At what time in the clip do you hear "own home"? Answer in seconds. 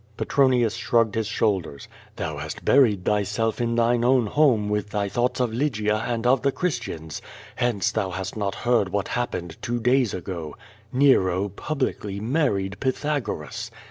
4.03-4.67